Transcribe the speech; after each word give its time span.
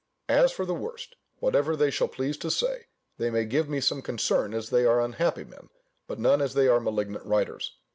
As 0.29 0.51
for 0.51 0.65
the 0.65 0.73
worst, 0.73 1.15
whatever 1.37 1.75
they 1.75 1.91
shall 1.91 2.07
please 2.07 2.35
to 2.37 2.49
say, 2.49 2.87
they 3.19 3.29
may 3.29 3.45
give 3.45 3.69
me 3.69 3.79
some 3.79 4.01
concern 4.01 4.51
as 4.51 4.71
they 4.71 4.83
are 4.83 4.99
unhappy 4.99 5.43
men, 5.43 5.69
but 6.07 6.17
none 6.17 6.41
as 6.41 6.55
they 6.55 6.67
are 6.67 6.79
malignant 6.79 7.23
writers. 7.23 7.75